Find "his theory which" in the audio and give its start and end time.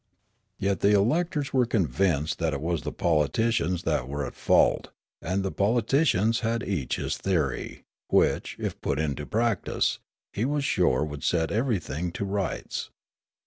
7.03-8.55